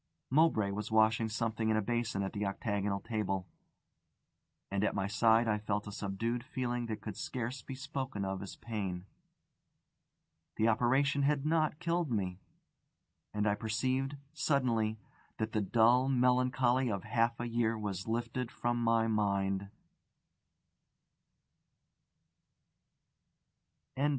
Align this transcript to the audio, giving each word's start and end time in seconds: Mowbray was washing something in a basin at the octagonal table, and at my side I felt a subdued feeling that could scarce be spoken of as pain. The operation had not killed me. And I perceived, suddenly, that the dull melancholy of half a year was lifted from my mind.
Mowbray 0.31 0.71
was 0.71 0.89
washing 0.89 1.29
something 1.29 1.69
in 1.69 1.77
a 1.77 1.81
basin 1.83 2.23
at 2.23 2.33
the 2.33 2.43
octagonal 2.43 3.01
table, 3.01 3.47
and 4.71 4.83
at 4.83 4.95
my 4.95 5.05
side 5.05 5.47
I 5.47 5.59
felt 5.59 5.85
a 5.85 5.91
subdued 5.91 6.43
feeling 6.43 6.87
that 6.87 7.01
could 7.01 7.15
scarce 7.15 7.61
be 7.61 7.75
spoken 7.75 8.25
of 8.25 8.41
as 8.41 8.55
pain. 8.55 9.05
The 10.55 10.67
operation 10.69 11.21
had 11.21 11.45
not 11.45 11.77
killed 11.77 12.09
me. 12.11 12.39
And 13.31 13.45
I 13.47 13.53
perceived, 13.53 14.15
suddenly, 14.33 14.97
that 15.37 15.51
the 15.51 15.61
dull 15.61 16.09
melancholy 16.09 16.89
of 16.89 17.03
half 17.03 17.39
a 17.39 17.45
year 17.47 17.77
was 17.77 18.07
lifted 18.07 18.49
from 18.51 18.81
my 18.81 19.05
mind. 19.05 19.69